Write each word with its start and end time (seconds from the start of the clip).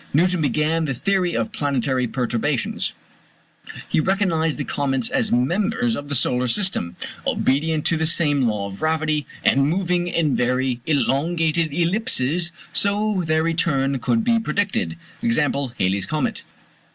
Newton 0.15 0.41
began 0.41 0.85
the 0.85 0.95
theory 0.95 1.35
of 1.35 1.51
planetary 1.51 2.07
perturbations. 2.07 2.93
9. 3.71 3.83
He 3.87 3.99
recognized 3.99 4.57
the 4.57 4.63
comets 4.63 5.11
as 5.11 5.31
members 5.31 5.95
of 5.95 6.09
the 6.09 6.15
solar 6.15 6.47
system, 6.47 6.95
obedient 7.27 7.85
to 7.85 7.97
the 7.97 8.07
same 8.07 8.47
law 8.49 8.65
of 8.65 8.79
gravity 8.79 9.27
and 9.43 9.69
moving 9.69 10.07
in 10.07 10.35
very 10.35 10.81
elongated 10.87 11.71
ellipses; 11.71 12.51
so 12.73 13.21
their 13.27 13.43
return 13.43 13.99
could 13.99 14.23
be 14.23 14.39
predicted 14.39 14.97
(e.g. 15.21 15.39
Halley's 15.39 16.07
comet). 16.07 16.41